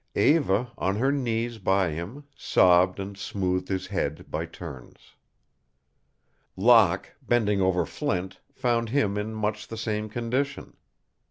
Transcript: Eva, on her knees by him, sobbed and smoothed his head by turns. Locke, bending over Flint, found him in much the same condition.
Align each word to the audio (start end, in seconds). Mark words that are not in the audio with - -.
Eva, 0.15 0.71
on 0.79 0.95
her 0.95 1.11
knees 1.11 1.59
by 1.59 1.91
him, 1.91 2.23
sobbed 2.35 2.99
and 2.99 3.15
smoothed 3.19 3.67
his 3.67 3.85
head 3.85 4.25
by 4.31 4.47
turns. 4.47 5.13
Locke, 6.57 7.11
bending 7.21 7.61
over 7.61 7.85
Flint, 7.85 8.39
found 8.51 8.89
him 8.89 9.15
in 9.15 9.31
much 9.35 9.67
the 9.67 9.77
same 9.77 10.09
condition. 10.09 10.75